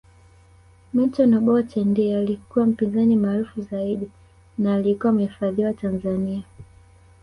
[0.93, 4.09] Milton Obote ndiye alikuwa mpinzani maarufu zaidi
[4.57, 6.43] na alikuwa amehifadhiwa Tanzania